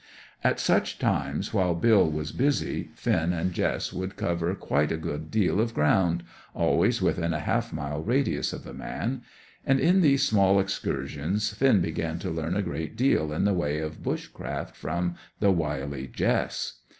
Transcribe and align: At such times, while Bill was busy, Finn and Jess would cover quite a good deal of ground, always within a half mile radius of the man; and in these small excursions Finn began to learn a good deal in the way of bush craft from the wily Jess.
At 0.43 0.59
such 0.59 0.97
times, 0.97 1.53
while 1.53 1.75
Bill 1.75 2.09
was 2.09 2.31
busy, 2.31 2.89
Finn 2.95 3.33
and 3.33 3.53
Jess 3.53 3.93
would 3.93 4.15
cover 4.15 4.55
quite 4.55 4.91
a 4.91 4.97
good 4.97 5.29
deal 5.29 5.61
of 5.61 5.75
ground, 5.75 6.23
always 6.55 7.03
within 7.03 7.33
a 7.33 7.39
half 7.39 7.71
mile 7.71 8.01
radius 8.01 8.51
of 8.51 8.63
the 8.63 8.73
man; 8.73 9.21
and 9.63 9.79
in 9.79 10.01
these 10.01 10.23
small 10.23 10.59
excursions 10.59 11.53
Finn 11.53 11.81
began 11.81 12.17
to 12.17 12.31
learn 12.31 12.55
a 12.57 12.63
good 12.63 12.95
deal 12.95 13.31
in 13.31 13.45
the 13.45 13.53
way 13.53 13.77
of 13.77 14.01
bush 14.01 14.25
craft 14.25 14.75
from 14.75 15.17
the 15.39 15.51
wily 15.51 16.07
Jess. 16.07 16.79